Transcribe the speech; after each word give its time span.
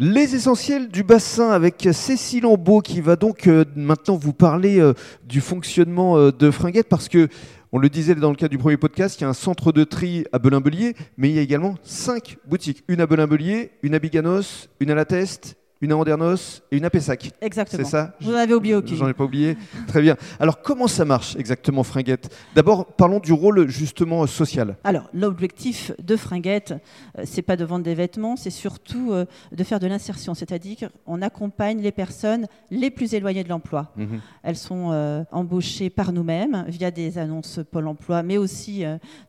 Les 0.00 0.36
essentiels 0.36 0.90
du 0.90 1.02
bassin 1.02 1.50
avec 1.50 1.88
Cécile 1.90 2.46
Ambeau 2.46 2.82
qui 2.82 3.00
va 3.00 3.16
donc 3.16 3.48
euh, 3.48 3.64
maintenant 3.74 4.14
vous 4.14 4.32
parler 4.32 4.78
euh, 4.78 4.92
du 5.26 5.40
fonctionnement 5.40 6.16
euh, 6.16 6.30
de 6.30 6.52
Fringuette 6.52 6.88
parce 6.88 7.08
que 7.08 7.28
on 7.72 7.78
le 7.78 7.88
disait 7.88 8.14
dans 8.14 8.30
le 8.30 8.36
cadre 8.36 8.52
du 8.52 8.58
premier 8.58 8.76
podcast, 8.76 9.18
il 9.18 9.22
y 9.22 9.24
a 9.24 9.28
un 9.28 9.34
centre 9.34 9.72
de 9.72 9.82
tri 9.82 10.24
à 10.32 10.38
Belin-Belier, 10.38 10.94
mais 11.16 11.30
il 11.30 11.34
y 11.34 11.40
a 11.40 11.42
également 11.42 11.74
cinq 11.82 12.38
boutiques. 12.46 12.84
Une 12.86 13.00
à 13.00 13.06
Belin-Belier, 13.06 13.72
une 13.82 13.96
à 13.96 13.98
Biganos, 13.98 14.68
une 14.78 14.92
à 14.92 14.94
La 14.94 15.04
Teste, 15.04 15.57
une 15.80 15.92
à 15.92 15.96
Andernos 15.96 16.62
et 16.70 16.76
une 16.76 16.84
à 16.84 16.90
Pessac. 16.90 17.30
Exactement. 17.40 17.84
C'est 17.84 17.90
ça 17.90 18.14
Vous 18.20 18.32
en 18.32 18.36
avez 18.36 18.54
oublié 18.54 18.74
aucune. 18.74 18.96
J'en 18.96 19.08
ai 19.08 19.14
pas 19.14 19.24
oublié. 19.24 19.56
Très 19.86 20.00
bien. 20.02 20.16
Alors 20.40 20.60
comment 20.62 20.88
ça 20.88 21.04
marche 21.04 21.36
exactement 21.36 21.82
Fringuette? 21.84 22.34
D'abord, 22.54 22.86
parlons 22.86 23.20
du 23.20 23.32
rôle 23.32 23.68
justement 23.68 24.26
social. 24.26 24.76
Alors, 24.84 25.08
l'objectif 25.14 25.92
de 26.02 26.16
Fringuette, 26.16 26.74
euh, 27.18 27.22
c'est 27.24 27.42
pas 27.42 27.56
de 27.56 27.64
vendre 27.64 27.84
des 27.84 27.94
vêtements, 27.94 28.36
c'est 28.36 28.50
surtout 28.50 29.12
euh, 29.12 29.24
de 29.52 29.62
faire 29.64 29.78
de 29.80 29.86
l'insertion, 29.86 30.34
c'est-à-dire 30.34 30.76
qu'on 31.06 31.22
accompagne 31.22 31.80
les 31.80 31.92
personnes 31.92 32.46
les 32.70 32.90
plus 32.90 33.14
éloignées 33.14 33.44
de 33.44 33.48
l'emploi. 33.48 33.92
Mhm. 33.96 34.20
Elles 34.42 34.56
sont 34.56 34.90
euh, 34.92 35.22
embauchées 35.30 35.90
par 35.90 36.12
nous-mêmes 36.12 36.64
via 36.68 36.90
des 36.90 37.18
annonces 37.18 37.60
Pôle 37.70 37.86
Emploi, 37.86 38.22
mais 38.22 38.38
aussi 38.38 38.84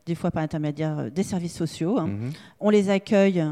des 0.06 0.14
fois 0.14 0.30
par 0.30 0.42
intermédiaire 0.42 1.10
des 1.10 1.22
services 1.22 1.56
sociaux. 1.56 1.98
hein. 1.98 2.06
Mhm. 2.08 2.32
On 2.58 2.70
les 2.70 2.90
accueille 2.90 3.44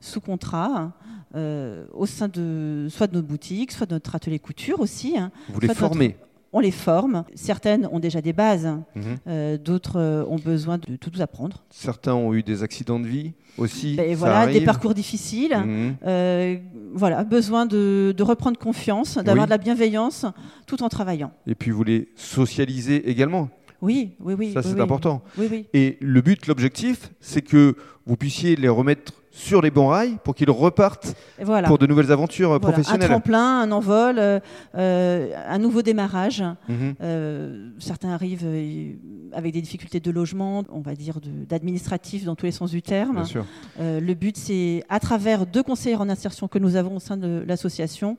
sous 0.00 0.20
contrat. 0.20 0.92
Euh, 1.34 1.84
au 1.92 2.06
sein 2.06 2.28
de 2.28 2.86
soit 2.90 3.06
de 3.06 3.14
nos 3.16 3.22
boutiques, 3.22 3.72
soit 3.72 3.86
de 3.86 3.94
notre 3.94 4.14
atelier 4.14 4.38
couture 4.38 4.80
aussi. 4.80 5.16
hein. 5.18 5.30
Vous 5.52 5.60
les 5.60 5.68
notre- 5.68 5.80
formez. 5.80 6.16
On 6.54 6.60
les 6.60 6.70
forme. 6.70 7.24
Certaines 7.34 7.88
ont 7.90 7.98
déjà 7.98 8.20
des 8.20 8.34
bases, 8.34 8.66
Mhm. 8.94 9.02
euh, 9.26 9.56
d'autres 9.56 9.98
euh, 9.98 10.24
ont 10.28 10.36
besoin 10.36 10.76
de 10.76 10.96
tout 10.96 11.10
apprendre. 11.18 11.64
Certains 11.70 12.12
ont 12.14 12.34
eu 12.34 12.42
des 12.42 12.62
accidents 12.62 13.00
de 13.00 13.06
vie 13.06 13.32
aussi. 13.56 13.94
Et 13.98 14.10
ça 14.10 14.16
voilà, 14.16 14.44
des 14.46 14.56
arrive. 14.56 14.64
parcours 14.66 14.92
difficiles. 14.92 15.56
Mhm. 15.56 15.94
Euh, 16.04 16.56
voilà, 16.92 17.24
besoin 17.24 17.64
de, 17.64 18.12
de 18.14 18.22
reprendre 18.22 18.58
confiance, 18.58 19.14
d'avoir 19.16 19.44
Oui. 19.44 19.46
de 19.46 19.50
la 19.50 19.56
bienveillance, 19.56 20.26
tout 20.66 20.82
en 20.82 20.90
travaillant. 20.90 21.32
Et 21.46 21.54
puis 21.54 21.70
vous 21.70 21.84
les 21.84 22.08
socialisez 22.16 23.08
également. 23.08 23.48
Oui, 23.82 24.12
oui, 24.20 24.34
oui. 24.38 24.52
Ça, 24.52 24.60
oui, 24.60 24.66
c'est 24.68 24.74
oui. 24.74 24.80
important. 24.80 25.22
Oui. 25.36 25.66
Et 25.74 25.98
le 26.00 26.20
but, 26.22 26.46
l'objectif, 26.46 27.10
c'est 27.20 27.42
que 27.42 27.74
vous 28.06 28.16
puissiez 28.16 28.56
les 28.56 28.68
remettre 28.68 29.12
sur 29.34 29.62
les 29.62 29.70
bons 29.70 29.88
rails 29.88 30.18
pour 30.24 30.34
qu'ils 30.34 30.50
repartent 30.50 31.14
voilà. 31.40 31.66
pour 31.66 31.78
de 31.78 31.86
nouvelles 31.86 32.12
aventures 32.12 32.52
euh, 32.52 32.58
Voilà, 32.58 32.76
Un 32.76 32.80
professionnelles. 32.82 33.08
tremplin, 33.08 33.62
un 33.62 33.72
envol, 33.72 34.18
euh, 34.18 34.38
euh, 34.76 35.30
un 35.48 35.58
nouveau 35.58 35.80
démarrage. 35.82 36.44
Mhm. 36.68 36.94
Euh, 37.00 37.70
certains 37.78 38.10
arrivent 38.10 38.46
avec 39.32 39.52
des 39.54 39.62
difficultés 39.62 40.00
de 40.00 40.10
logement, 40.10 40.64
on 40.70 40.80
va 40.80 40.94
dire 40.94 41.18
d'administratif 41.48 42.24
dans 42.24 42.36
tous 42.36 42.44
les 42.46 42.52
sens 42.52 42.70
du 42.70 42.82
terme. 42.82 43.14
Bien 43.16 43.24
sûr. 43.24 43.46
Euh, 43.80 44.00
le 44.00 44.14
but, 44.14 44.36
c'est, 44.36 44.84
à 44.90 45.00
travers 45.00 45.46
deux 45.46 45.62
conseillers 45.62 45.96
en 45.96 46.08
insertion 46.10 46.46
que 46.46 46.58
nous 46.58 46.76
avons 46.76 46.96
au 46.96 47.00
sein 47.00 47.16
de 47.16 47.42
l'association, 47.46 48.18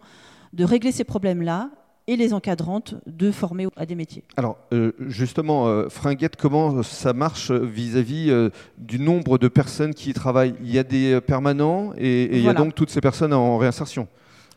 de 0.51 0.63
régler 0.63 0.91
ces 0.91 1.03
problèmes-là 1.03 1.69
et 2.07 2.15
les 2.15 2.33
encadrantes 2.33 2.95
de 3.07 3.31
former 3.31 3.67
à 3.75 3.85
des 3.85 3.95
métiers. 3.95 4.23
Alors, 4.37 4.57
euh, 4.73 4.91
justement, 5.07 5.67
euh, 5.67 5.89
Fringuette, 5.89 6.35
comment 6.35 6.83
ça 6.83 7.13
marche 7.13 7.51
vis-à-vis 7.51 8.29
euh, 8.29 8.49
du 8.77 8.99
nombre 8.99 9.37
de 9.37 9.47
personnes 9.47 9.93
qui 9.93 10.09
y 10.09 10.13
travaillent? 10.13 10.55
Il 10.61 10.71
y 10.71 10.79
a 10.79 10.83
des 10.83 11.21
permanents 11.21 11.93
et, 11.97 12.23
et 12.23 12.37
il 12.37 12.43
y 12.43 12.49
a 12.49 12.53
donc 12.53 12.75
toutes 12.75 12.89
ces 12.89 13.01
personnes 13.01 13.33
en 13.33 13.57
réinsertion? 13.57 14.07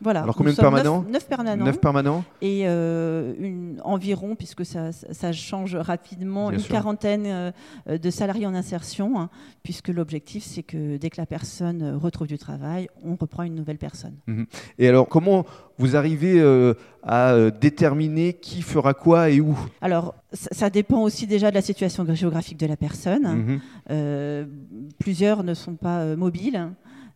Voilà. 0.01 0.23
Alors, 0.23 0.35
combien 0.35 0.53
de 0.53 0.57
permanents 0.57 1.01
neuf, 1.01 1.11
neuf 1.11 1.27
permanents. 1.27 1.65
Neuf 1.65 1.79
permanents 1.79 2.23
et 2.41 2.63
euh, 2.65 3.33
une, 3.39 3.81
environ, 3.83 4.35
puisque 4.35 4.65
ça, 4.65 4.91
change 5.31 5.75
rapidement, 5.75 6.49
Bien 6.49 6.57
une 6.57 6.63
sûr. 6.63 6.73
quarantaine 6.73 7.25
euh, 7.25 7.97
de 7.97 8.09
salariés 8.09 8.45
en 8.45 8.53
insertion, 8.53 9.19
hein, 9.19 9.29
puisque 9.63 9.89
l'objectif, 9.89 10.43
c'est 10.43 10.63
que 10.63 10.97
dès 10.97 11.09
que 11.09 11.19
la 11.19 11.25
personne 11.25 11.81
euh, 11.81 11.97
retrouve 11.97 12.27
du 12.27 12.37
travail, 12.37 12.89
on 13.03 13.15
reprend 13.15 13.43
une 13.43 13.55
nouvelle 13.55 13.77
personne. 13.77 14.15
Et 14.77 14.87
alors, 14.87 15.07
comment 15.07 15.45
vous 15.77 15.95
arrivez 15.95 16.39
euh, 16.39 16.73
à 17.03 17.51
déterminer 17.51 18.33
qui 18.33 18.61
fera 18.61 18.93
quoi 18.93 19.29
et 19.29 19.41
où? 19.41 19.57
Alors, 19.81 20.15
ça, 20.33 20.49
ça 20.51 20.69
dépend 20.69 21.01
aussi 21.01 21.27
déjà 21.27 21.49
de 21.49 21.55
la 21.55 21.61
situation 21.61 22.05
géographique 22.13 22.57
de 22.57 22.65
la 22.65 22.77
personne. 22.77 23.23
Mhm. 23.23 23.59
Euh, 23.91 24.45
plusieurs 24.99 25.43
ne 25.43 25.53
sont 25.53 25.75
pas 25.75 26.15
mobiles. 26.15 26.69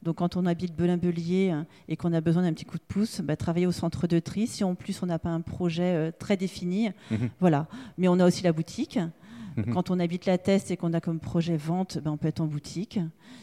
Donc, 0.04 0.16
quand 0.16 0.36
on 0.36 0.46
habite 0.46 0.76
Belin-Belier 0.76 1.52
hein, 1.52 1.66
et 1.88 1.96
qu'on 1.96 2.12
a 2.14 2.22
besoin 2.22 2.44
d'un 2.44 2.54
petit 2.54 2.66
coup 2.66 2.78
de 2.78 2.84
pouce, 2.88 3.22
bah, 3.22 3.36
travailler 3.36 3.68
au 3.68 3.72
centre 3.72 4.08
de 4.08 4.20
tri. 4.20 4.48
Si 4.48 4.64
en 4.64 4.74
plus 4.76 5.02
on 5.04 5.06
n'a 5.06 5.20
pas 5.20 5.30
un 5.30 5.42
projet 5.42 5.94
euh, 5.96 6.12
très 6.18 6.38
défini, 6.38 6.90
Mhm. 7.12 7.30
voilà. 7.40 7.68
Mais 7.98 8.08
on 8.08 8.20
a 8.20 8.26
aussi 8.26 8.44
la 8.44 8.52
boutique. 8.54 8.98
Mhm. 9.58 9.74
Quand 9.74 9.92
on 9.92 10.00
habite 10.00 10.26
la 10.28 10.38
Teste 10.38 10.72
et 10.72 10.78
qu'on 10.78 10.94
a 10.94 11.02
comme 11.02 11.20
projet 11.20 11.58
vente, 11.58 11.98
ben, 12.02 12.12
on 12.12 12.18
peut 12.18 12.30
être 12.30 12.40
en 12.40 12.46
boutique. 12.46 13.00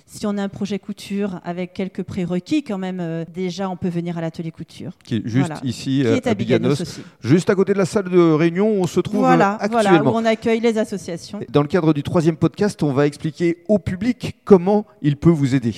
Si 0.07 0.27
on 0.27 0.39
a 0.39 0.43
un 0.43 0.49
projet 0.49 0.79
couture 0.79 1.39
avec 1.45 1.75
quelques 1.75 2.03
prérequis, 2.03 2.63
quand 2.63 2.79
même, 2.79 2.99
euh, 2.99 3.27
déjà, 3.35 3.69
on 3.69 3.77
peut 3.77 3.91
venir 3.91 4.17
à 4.17 4.23
l'atelier 4.23 4.51
couture, 4.51 4.93
Qui 5.05 5.17
est 5.17 5.23
juste 5.29 5.47
Voilà. 5.49 5.61
ici 5.65 5.83
qui 6.01 6.07
euh, 6.07 6.17
est 6.17 6.27
à 6.27 6.31
à 6.31 6.35
Biganos 6.35 6.71
Biganos, 6.71 6.81
aussi. 6.81 7.03
juste 7.21 7.51
à 7.51 7.55
côté 7.55 7.75
de 7.75 7.79
la 7.79 7.85
salle 7.85 8.09
de 8.09 8.19
réunion 8.19 8.71
où 8.71 8.83
on 8.83 8.87
se 8.87 9.01
trouve 9.01 9.21
Voilà, 9.21 9.59
euh, 9.63 9.67
voilà, 9.71 9.91
où 9.91 9.95
actuellement. 9.97 10.15
on 10.17 10.25
accueille 10.25 10.61
les 10.61 10.79
associations. 10.79 11.41
Dans 11.51 11.61
le 11.63 11.69
cadre 11.69 11.93
du 11.93 12.03
troisième 12.03 12.37
podcast, 12.39 12.83
on 12.83 12.93
va 12.95 13.07
expliquer 13.07 13.59
au 13.69 13.79
public 13.79 14.37
comment 14.47 14.87
il 15.03 15.17
peut 15.19 15.29
vous 15.31 15.55
aider. 15.55 15.75